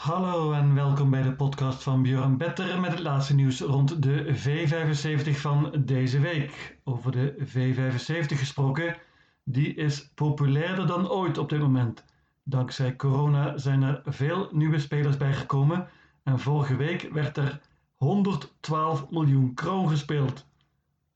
[0.00, 4.34] Hallo en welkom bij de podcast van Björn Better met het laatste nieuws rond de
[4.36, 6.78] V75 van deze week.
[6.84, 8.96] Over de V75 gesproken,
[9.44, 12.04] die is populairder dan ooit op dit moment.
[12.42, 15.88] Dankzij corona zijn er veel nieuwe spelers bijgekomen
[16.22, 17.60] en vorige week werd er
[17.96, 20.46] 112 miljoen kroon gespeeld.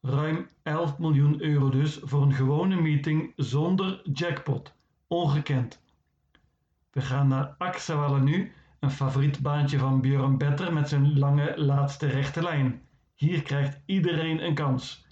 [0.00, 4.74] Ruim 11 miljoen euro dus voor een gewone meeting zonder jackpot.
[5.06, 5.82] Ongekend.
[6.90, 8.52] We gaan naar Axawalla nu,
[8.84, 12.82] een favoriet baantje van Björn Better met zijn lange laatste rechte lijn.
[13.14, 15.06] Hier krijgt iedereen een kans.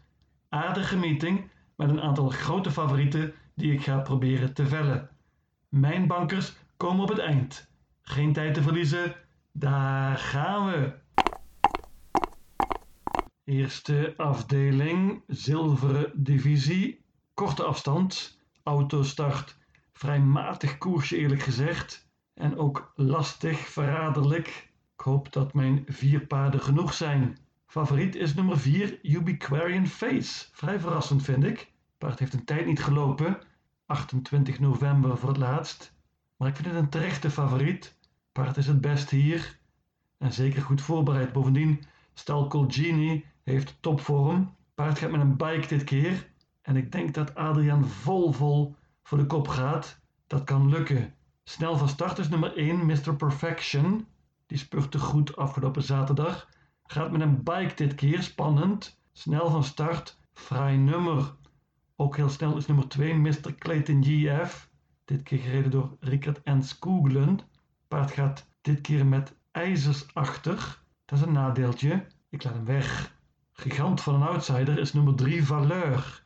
[0.48, 5.08] Aardige meeting met een aantal grote favorieten die ik ga proberen te vellen.
[5.68, 7.70] Mijn bankers komen op het eind.
[8.02, 9.14] Geen tijd te verliezen,
[9.52, 10.92] daar gaan we!
[13.44, 19.56] Eerste afdeling, zilveren divisie, korte afstand, autostart,
[19.92, 24.70] vrij matig koersje eerlijk gezegd en ook lastig, verraderlijk.
[24.94, 27.38] Ik hoop dat mijn vier paarden genoeg zijn.
[27.66, 30.46] Favoriet is nummer 4, Ubiquarian Face.
[30.52, 31.72] Vrij verrassend vind ik.
[31.98, 33.38] Paard heeft een tijd niet gelopen,
[33.86, 35.94] 28 november voor het laatst.
[36.36, 37.96] Maar ik vind het een terechte favoriet.
[38.32, 39.58] Paard is het best hier
[40.18, 41.32] en zeker goed voorbereid.
[41.32, 41.84] Bovendien,
[42.14, 44.54] Stal Colgini heeft topvorm.
[44.74, 46.28] Paard gaat met een bike dit keer.
[46.62, 50.00] En ik denk dat Adriaan vol vol voor de kop gaat.
[50.26, 51.14] Dat kan lukken.
[51.44, 53.16] Snel van start is nummer 1 Mr.
[53.16, 54.06] Perfection.
[54.46, 56.48] Die spurte goed afgelopen zaterdag.
[56.84, 59.00] Gaat met een bike dit keer, spannend.
[59.12, 61.34] Snel van start, fraai nummer.
[61.96, 63.54] Ook heel snel is nummer 2 Mr.
[63.58, 64.70] Clayton GF.
[65.04, 67.40] Dit keer gereden door Rickert en Skooglen.
[67.88, 70.78] Paard gaat dit keer met ijzers achter.
[71.04, 72.06] Dat is een nadeeltje.
[72.28, 73.14] Ik laat hem weg.
[73.52, 76.24] Gigant van een outsider is nummer 3 Valeur.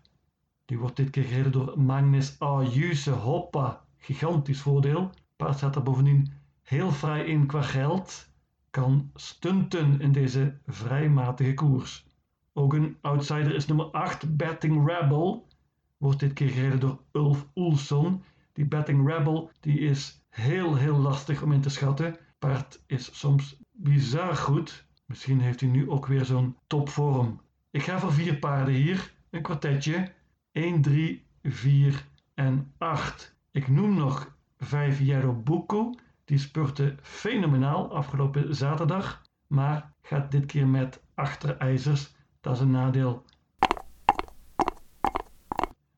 [0.64, 3.10] Die wordt dit keer gereden door Magnus Ayuse.
[3.10, 5.10] Hoppa, gigantisch voordeel.
[5.36, 8.28] Paard staat er bovendien heel vrij in qua geld.
[8.70, 12.06] Kan stunten in deze vrij matige koers.
[12.52, 15.48] Ook een outsider is nummer 8 Betting Rebel.
[15.96, 18.22] Wordt dit keer gereden door Ulf Oelson.
[18.52, 22.16] Die Betting Rebel die is heel heel lastig om in te schatten.
[22.38, 24.86] Paard is soms bizar goed.
[25.06, 27.40] Misschien heeft hij nu ook weer zo'n topvorm.
[27.70, 29.12] Ik ga voor vier paarden hier.
[29.30, 30.12] Een kwartetje.
[30.52, 33.35] 1, 3, 4 en 8.
[33.56, 35.00] Ik noem nog 5
[35.44, 35.94] Buko.
[36.24, 39.22] Die spurte fenomenaal afgelopen zaterdag.
[39.46, 42.14] Maar gaat dit keer met achterijzers.
[42.40, 43.24] Dat is een nadeel.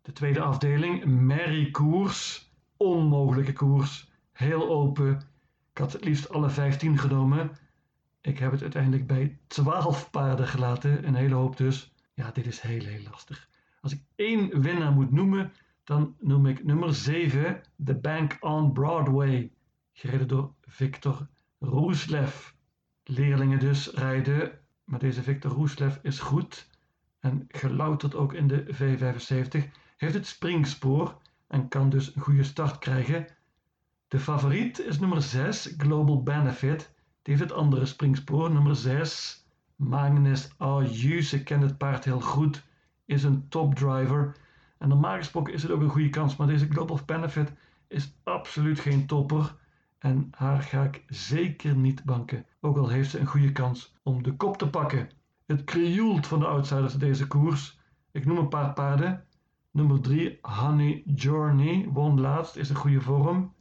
[0.02, 2.50] De tweede afdeling, Merry Koers.
[2.76, 4.10] Onmogelijke koers.
[4.32, 5.16] Heel open.
[5.72, 7.50] Ik had het liefst alle 15 genomen.
[8.20, 11.92] Ik heb het uiteindelijk bij 12 paarden gelaten, een hele hoop dus.
[12.14, 13.48] Ja, dit is heel, heel lastig.
[13.80, 15.52] Als ik één winnaar moet noemen,
[15.88, 19.52] dan noem ik nummer 7, The Bank on Broadway,
[19.92, 21.26] gereden door Victor
[21.58, 22.50] Roeslev.
[23.04, 26.70] Leerlingen dus rijden, maar deze Victor Roeslev is goed
[27.20, 32.78] en gelouterd ook in de V75, heeft het springspoor en kan dus een goede start
[32.78, 33.26] krijgen.
[34.08, 39.44] De favoriet is nummer 6, Global Benefit die heeft het andere springspoor, nummer 6.
[39.76, 42.64] Magnus Ayuse kent het paard heel goed,
[43.04, 44.36] is een topdriver.
[44.78, 47.52] En normaal gesproken is het ook een goede kans, maar deze Global Benefit
[47.88, 49.54] is absoluut geen topper.
[49.98, 54.22] En haar ga ik zeker niet banken, ook al heeft ze een goede kans om
[54.22, 55.08] de kop te pakken.
[55.46, 57.78] Het krioelt van de outsiders deze koers.
[58.12, 59.24] Ik noem een paar paarden.
[59.70, 63.52] Nummer 3, Honey Journey, won laatst, is een goede vorm.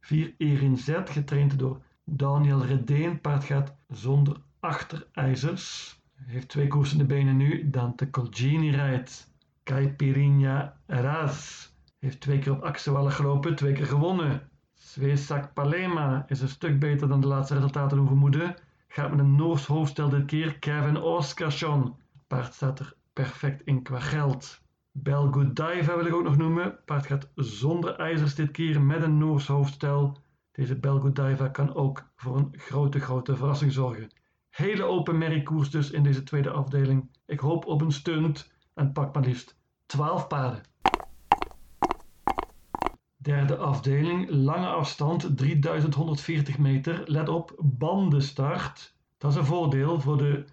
[0.00, 5.98] 4, Erin Z, getraind door Daniel Redeen, paard gaat zonder achterijzers.
[6.14, 7.70] Heeft twee koersen in de benen nu.
[7.70, 9.34] Dante Colgini rijdt.
[9.66, 11.68] Caipirinha Raz
[11.98, 14.48] heeft twee keer op Axewalla gelopen, twee keer gewonnen.
[14.74, 18.54] Svesak Palema is een stuk beter dan de laatste resultaten doen vermoeden.
[18.88, 20.58] Gaat met een Noors hoofdstel dit keer.
[20.58, 21.94] Kevin Oskarsson.
[22.26, 24.60] Paard staat er perfect in qua geld.
[24.92, 26.78] Belgodiva wil ik ook nog noemen.
[26.84, 30.18] Paard gaat zonder ijzers dit keer met een Noors hoofdstel.
[30.52, 34.10] Deze Belgodiva kan ook voor een grote, grote verrassing zorgen.
[34.50, 37.10] Hele open merriekoers dus in deze tweede afdeling.
[37.26, 39.56] Ik hoop op een stunt en pak maar liefst
[39.86, 40.62] 12 paarden.
[43.16, 47.02] Derde afdeling, lange afstand, 3140 meter.
[47.06, 48.94] Let op, bandenstart.
[49.18, 50.44] Dat is een voordeel voor de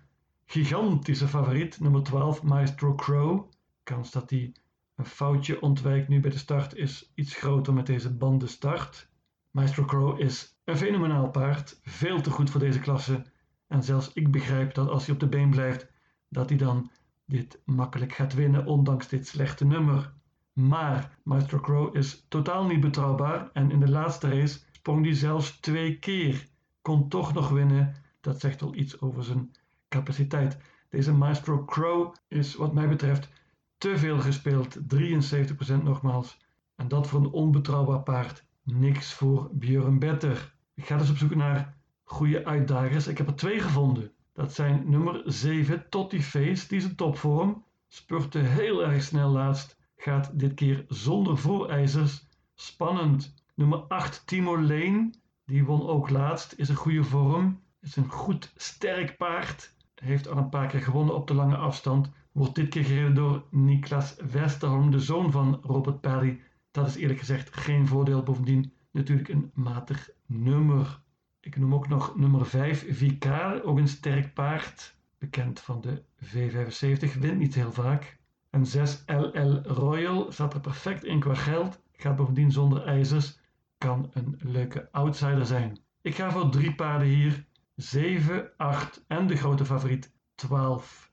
[0.46, 3.50] gigantische favoriet, nummer 12, Maestro Crow.
[3.84, 4.54] Kans dat hij
[4.96, 9.10] een foutje ontwijkt nu bij de start is iets groter met deze bandenstart.
[9.52, 13.24] Maestro Crow is een fenomenaal paard, veel te goed voor deze klasse.
[13.68, 15.88] En zelfs ik begrijp dat als hij op de been blijft,
[16.30, 16.92] dat hij dan
[17.34, 20.14] dit makkelijk gaat winnen, ondanks dit slechte nummer.
[20.54, 25.60] Maar Maestro Crow is totaal niet betrouwbaar en in de laatste race sprong hij zelfs
[25.60, 26.48] twee keer.
[26.82, 27.96] kon toch nog winnen.
[28.22, 29.52] Dat zegt al iets over zijn
[29.90, 30.58] capaciteit.
[30.90, 33.30] Deze Maestro Crow is wat mij betreft
[33.78, 34.78] te veel gespeeld.
[34.78, 36.38] 73% nogmaals.
[36.76, 38.46] En dat voor een onbetrouwbaar paard.
[38.64, 40.56] Niks voor Björn Better.
[40.74, 43.08] Ik ga dus op zoek naar goede uitdagers.
[43.08, 44.12] Ik heb er twee gevonden.
[44.34, 47.64] Dat zijn nummer 7 Totti Face, die is een topvorm.
[47.88, 49.78] Spurte heel erg snel laatst.
[49.98, 52.28] Gaat dit keer zonder voorijzers.
[52.54, 53.34] Spannend.
[53.56, 55.14] Nummer 8 Timo Lane,
[55.46, 56.54] die won ook laatst.
[56.58, 57.62] Is een goede vorm.
[57.82, 59.76] Is een goed sterk paard.
[59.96, 62.10] Heeft al een paar keer gewonnen op de lange afstand.
[62.32, 66.42] Wordt dit keer gereden door Niklas Westerholm, de zoon van Robert Perry.
[66.72, 68.24] Dat is eerlijk gezegd geen voordeel.
[68.24, 71.02] Bovendien natuurlijk een matig nummer.
[71.44, 74.96] Ik noem ook nog nummer 5, Vicar, ook een sterk paard.
[75.18, 78.18] Bekend van de V75, wint niet heel vaak.
[78.50, 81.82] En 6, LL Royal, staat er perfect in qua geld.
[81.92, 83.40] Gaat bovendien zonder ijzers.
[83.78, 85.80] Kan een leuke outsider zijn.
[86.02, 87.46] Ik ga voor drie paarden hier.
[87.76, 91.12] 7, 8 en de grote favoriet 12.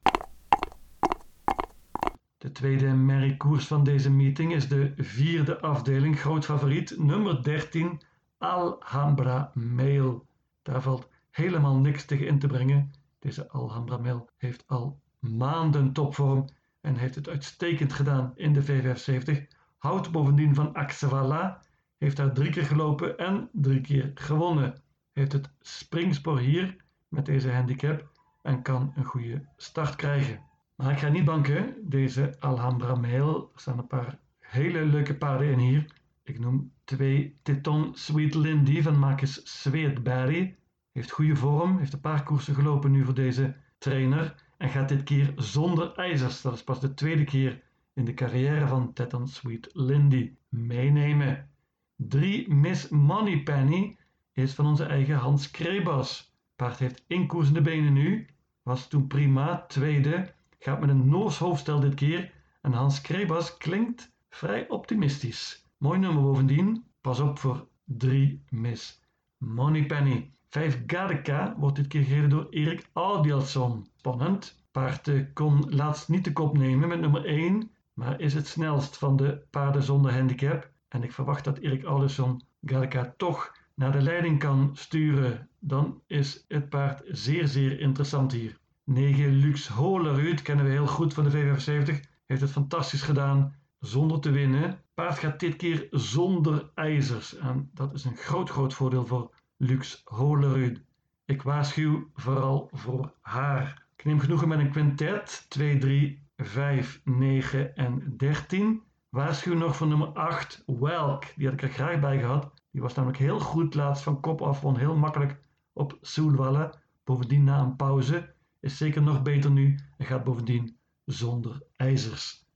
[2.38, 8.00] De tweede merriekoers van deze meeting is de vierde afdeling, groot favoriet, nummer 13,
[8.40, 10.26] Alhambra Mail.
[10.62, 12.90] Daar valt helemaal niks tegen in te brengen.
[13.18, 16.44] Deze Alhambra Mail heeft al maanden topvorm
[16.80, 19.54] en heeft het uitstekend gedaan in de V75.
[19.78, 21.62] Houdt bovendien van Axevala,
[21.98, 24.82] heeft daar drie keer gelopen en drie keer gewonnen.
[25.12, 26.76] Heeft het springspoor hier
[27.08, 28.08] met deze handicap
[28.42, 30.40] en kan een goede start krijgen.
[30.74, 33.50] Maar ik ga niet banken, deze Alhambra Mail.
[33.54, 35.94] Er staan een paar hele leuke paarden in hier.
[36.22, 40.56] Ik noem twee Teton Sweet Lindy van Marcus Sweetberry.
[40.92, 44.34] Heeft goede vorm, heeft een paar koersen gelopen nu voor deze trainer.
[44.56, 46.42] En gaat dit keer zonder ijzers.
[46.42, 47.62] Dat is pas de tweede keer
[47.94, 50.32] in de carrière van Teton Sweet Lindy.
[50.48, 51.48] Meenemen.
[51.96, 53.98] 3 Miss Moneypenny
[54.32, 56.34] is van onze eigen Hans Krebas.
[56.56, 58.26] Paard heeft inkoersende benen nu.
[58.62, 60.34] Was toen prima, tweede.
[60.58, 62.32] Gaat met een Noors hoofdstel dit keer.
[62.60, 65.68] En Hans Krebas klinkt vrij optimistisch.
[65.80, 66.84] Mooi nummer bovendien.
[67.00, 69.02] Pas op voor 3 Miss
[69.36, 70.30] Moneypenny.
[70.48, 73.86] 5 Gadeka wordt dit keer gereden door Erik Audielson.
[73.96, 74.64] Spannend.
[74.70, 79.16] Paard kon laatst niet de kop nemen met nummer 1, maar is het snelst van
[79.16, 80.70] de paarden zonder handicap.
[80.88, 85.48] En ik verwacht dat Erik Audielson Gadeka toch naar de leiding kan sturen.
[85.58, 88.58] Dan is het paard zeer zeer interessant hier.
[88.84, 92.08] 9 Lux Holerud kennen we heel goed van de V75.
[92.26, 94.80] Heeft het fantastisch gedaan zonder te winnen.
[94.94, 97.36] Paard gaat dit keer zonder ijzers.
[97.36, 100.82] En dat is een groot groot voordeel voor Lux Holerud.
[101.24, 103.86] Ik waarschuw vooral voor haar.
[103.96, 105.46] Ik neem genoegen met een quintet.
[105.48, 108.82] 2, 3, 5, 9 en 13.
[109.08, 111.24] Waarschuw nog voor nummer 8, Welk.
[111.36, 112.52] Die had ik er graag bij gehad.
[112.70, 114.60] Die was namelijk heel goed laatst van kop af.
[114.60, 115.40] Won heel makkelijk
[115.72, 116.74] op Soelwalle.
[117.04, 118.34] Bovendien na een pauze.
[118.60, 122.48] Is zeker nog beter nu en gaat bovendien zonder ijzers.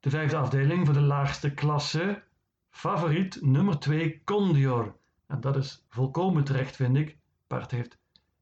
[0.00, 2.22] De vijfde afdeling voor de laagste klasse.
[2.70, 4.96] Favoriet nummer 2 Condior.
[5.26, 7.16] En dat is volkomen terecht vind ik.
[7.46, 7.98] Paard heeft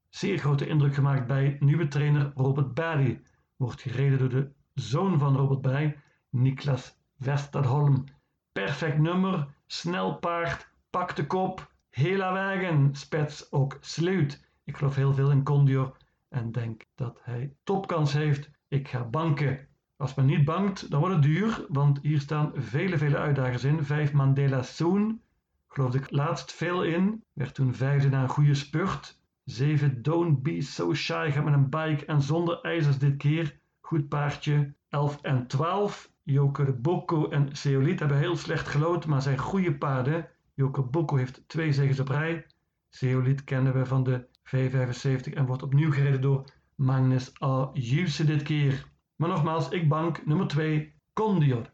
[0.08, 3.22] zeer grote indruk gemaakt bij nieuwe trainer Robert Barry.
[3.56, 5.96] Wordt gereden door de zoon van Robert Barry,
[6.30, 8.04] Niklas Westerholm.
[8.52, 14.48] Perfect nummer, snel paard, pak de kop, hela wagen, spets ook sluit.
[14.64, 15.96] Ik geloof heel veel in Condior
[16.28, 18.50] en denk dat hij topkans heeft.
[18.68, 19.68] Ik ga banken.
[19.98, 23.84] Als men niet bankt, dan wordt het duur, want hier staan vele, vele uitdagers in.
[23.84, 25.20] Vijf Mandela Soon,
[25.68, 27.24] geloofde ik laatst veel in.
[27.32, 29.20] Werd toen vijfde na een goede spurt.
[29.44, 33.60] Zeven Don't Be So Shy gaat met een bike en zonder ijzers dit keer.
[33.80, 34.74] Goed paardje.
[34.88, 36.12] 11 en 12.
[36.22, 40.28] Joker Boko en Seolit hebben heel slecht gelood, maar zijn goede paarden.
[40.54, 42.46] Joker Boko heeft twee zegens op rij.
[42.88, 47.70] Seolit kennen we van de V75 en wordt opnieuw gereden door Magnus A.
[47.72, 48.96] Juse dit keer.
[49.18, 51.70] Maar nogmaals, ik bank nummer 2, Condior.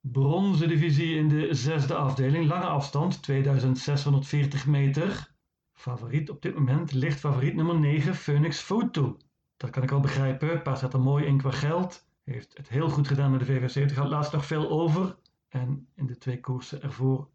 [0.00, 5.34] Bronzen divisie in de zesde afdeling, lange afstand, 2640 meter.
[5.72, 9.16] Favoriet op dit moment ligt favoriet nummer 9, Phoenix Photo.
[9.56, 12.08] Dat kan ik al begrijpen, paard staat er mooi in qua geld.
[12.24, 15.16] Heeft het heel goed gedaan met de V75, had laatst nog veel over.
[15.48, 17.28] En in de twee koersen ervoor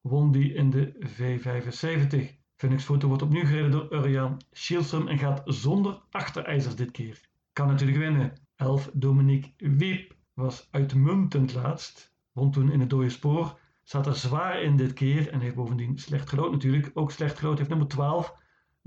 [0.00, 2.37] won die in de V75.
[2.58, 7.20] Phoenix Photo wordt opnieuw gereden door Urjan Schielström en gaat zonder achterijzers dit keer.
[7.52, 8.32] Kan natuurlijk winnen.
[8.56, 12.14] 11 Dominique Wiep was uitmuntend laatst.
[12.32, 13.58] Won toen in het dode spoor.
[13.82, 16.90] Zat er zwaar in dit keer en heeft bovendien slecht gelood natuurlijk.
[16.94, 18.34] Ook slecht gelood heeft nummer 12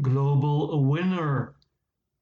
[0.01, 1.55] Global Winner.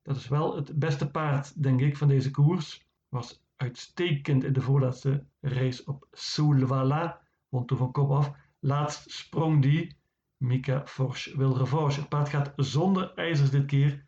[0.02, 2.88] Dat is wel het beste paard, denk ik, van deze koers.
[3.08, 7.22] Was uitstekend in de voorlaatste race op Soulvala.
[7.50, 8.32] Won toen van kop af.
[8.60, 9.98] Laatst sprong die.
[10.40, 12.00] Mika Forge wil revanche.
[12.00, 14.06] Het paard gaat zonder ijzers dit keer.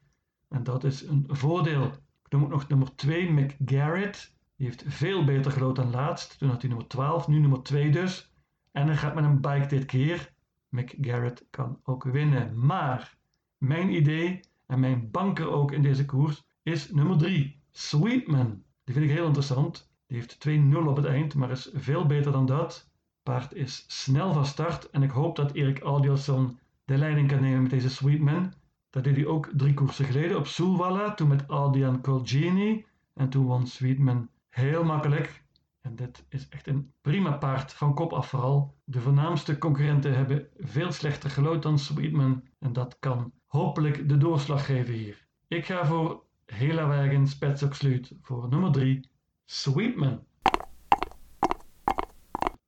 [0.49, 1.85] En dat is een voordeel.
[2.25, 4.35] Ik noem ook nog nummer 2, McGarrett.
[4.55, 6.37] Die heeft veel beter gelood dan laatst.
[6.37, 8.33] Toen had hij nummer 12, nu nummer 2 dus.
[8.71, 10.33] En hij gaat met een bike dit keer.
[10.69, 12.65] McGarrett kan ook winnen.
[12.65, 13.17] Maar
[13.57, 18.63] mijn idee en mijn banker ook in deze koers is nummer 3, Sweetman.
[18.83, 19.91] Die vind ik heel interessant.
[20.07, 22.90] Die heeft 2-0 op het eind, maar is veel beter dan dat.
[23.23, 27.61] Paard is snel van start en ik hoop dat Erik Adielson de leiding kan nemen
[27.61, 28.53] met deze Sweetman.
[28.89, 32.85] Dat deed hij ook drie koersen geleden op Soelwalla, toen met Aldian Colgini.
[33.13, 35.43] En toen won Sweetman heel makkelijk.
[35.81, 38.75] En dit is echt een prima paard, van kop af vooral.
[38.83, 42.43] De voornaamste concurrenten hebben veel slechter gelood dan Sweetman.
[42.59, 45.27] En dat kan hopelijk de doorslag geven hier.
[45.47, 47.75] Ik ga voor Hela Wagen Spetsok
[48.21, 49.09] voor nummer 3,
[49.45, 50.23] Sweetman.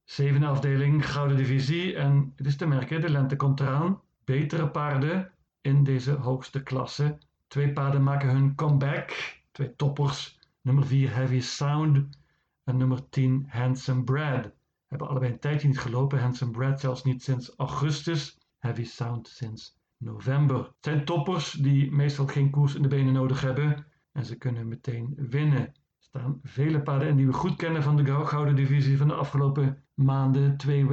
[0.03, 1.95] Zevende afdeling, Gouden Divisie.
[1.95, 4.01] En het is te merken, de lente komt eraan.
[4.23, 5.31] Betere paarden
[5.61, 7.17] in deze hoogste klasse.
[7.47, 9.37] Twee paarden maken hun comeback.
[9.51, 10.39] Twee toppers.
[10.61, 12.17] Nummer 4 Heavy Sound
[12.63, 14.51] en nummer 10 Handsome Brad.
[14.87, 16.19] Hebben allebei een tijdje niet gelopen.
[16.19, 18.37] Handsome Brad zelfs niet sinds augustus.
[18.59, 20.57] Heavy Sound sinds november.
[20.57, 23.85] Het zijn toppers die meestal geen koers in de benen nodig hebben.
[24.11, 25.61] En ze kunnen meteen winnen.
[25.61, 29.13] Er staan vele paarden in die we goed kennen van de Gouden Divisie van de
[29.13, 30.57] afgelopen maanden.
[30.57, 30.85] Twee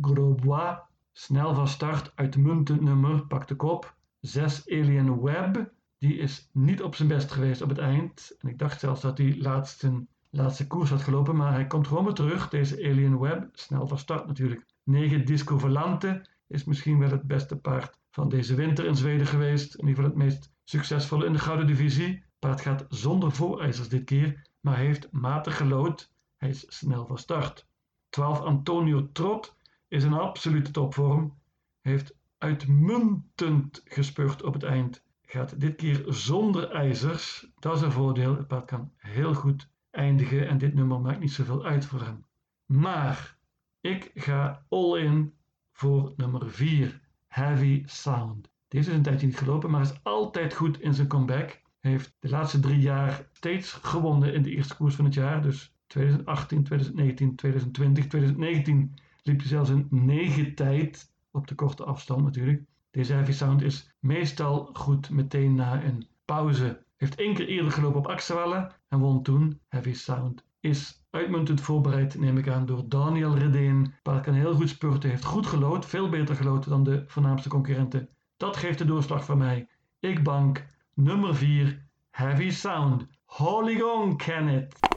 [0.00, 0.78] Grosbois.
[1.12, 3.96] Snel van start, uitmuntend nummer, pak de kop.
[4.20, 5.72] 6 Alien Web.
[5.98, 8.36] Die is niet op zijn best geweest op het eind.
[8.38, 11.36] En ik dacht zelfs dat hij laatst zijn laatste koers had gelopen.
[11.36, 12.48] Maar hij komt gewoon weer terug.
[12.48, 13.48] Deze Alien Web.
[13.52, 14.66] Snel van start natuurlijk.
[14.84, 19.74] 9 Disco Volante is misschien wel het beste paard van deze winter in Zweden geweest.
[19.74, 22.24] In ieder geval het meest succesvolle in de Gouden Divisie.
[22.38, 24.46] Paard gaat zonder voorijzers dit keer.
[24.60, 26.12] Maar heeft matig gelood.
[26.36, 27.67] Hij is snel van start.
[28.08, 29.56] 12 Antonio Trot
[29.88, 31.38] is een absolute topvorm.
[31.80, 35.04] Heeft uitmuntend gespeurd op het eind.
[35.22, 37.50] Gaat dit keer zonder ijzers.
[37.58, 38.36] Dat is een voordeel.
[38.36, 42.24] Het paard kan heel goed eindigen en dit nummer maakt niet zoveel uit voor hem.
[42.66, 43.38] Maar
[43.80, 45.34] ik ga all in
[45.72, 48.50] voor nummer 4, Heavy Sound.
[48.68, 51.60] Deze is een tijdje niet gelopen, maar is altijd goed in zijn comeback.
[51.78, 55.42] Heeft de laatste drie jaar steeds gewonnen in de eerste koers van het jaar.
[55.42, 62.24] Dus 2018, 2019, 2020, 2019 liep hij zelfs een negen tijd op de korte afstand
[62.24, 62.62] natuurlijk.
[62.90, 66.82] Deze Heavy Sound is meestal goed meteen na een pauze.
[66.96, 69.60] Heeft één keer eerder gelopen op Axewelle en won toen.
[69.68, 73.94] Heavy Sound is uitmuntend voorbereid, neem ik aan, door Daniel Redeen.
[74.02, 78.08] Paard kan heel goed spurten, heeft goed gelood, veel beter gelood dan de voornaamste concurrenten.
[78.36, 79.68] Dat geeft de doorslag van mij.
[80.00, 83.06] Ik bank nummer 4, Heavy Sound.
[83.24, 84.87] Holy Gong, Kenneth.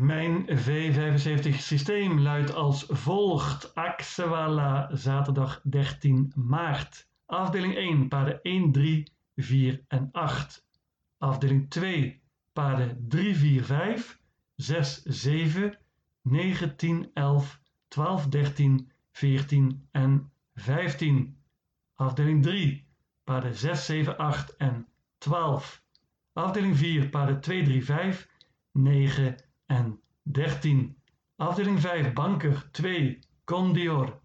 [0.00, 3.74] Mijn V75 systeem luidt als volgt.
[3.74, 7.08] Axewala, zaterdag 13 maart.
[7.26, 10.66] Afdeling 1, paarden 1, 3, 4 en 8.
[11.18, 14.20] Afdeling 2, paarden 3, 4, 5,
[14.56, 15.78] 6, 7,
[16.22, 21.36] 9, 10, 11, 12, 13, 14 en 15.
[21.94, 22.86] Afdeling 3,
[23.24, 24.86] paarden 6, 7, 8 en
[25.18, 25.82] 12.
[26.32, 28.28] Afdeling 4, paarden 2, 3, 5,
[28.72, 30.00] 9 en
[30.32, 30.96] 13.
[31.36, 34.20] Afdeling 5 banker 2 Condior.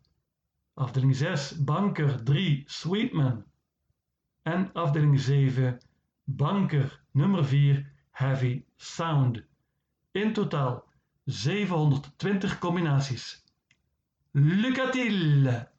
[0.73, 3.45] Afdeling 6 banker 3 Sweetman.
[4.41, 5.77] En afdeling 7
[6.23, 9.45] banker nummer 4 Heavy Sound.
[10.12, 10.83] In totaal
[11.25, 13.43] 720 combinaties.
[14.31, 15.71] Lucatiel!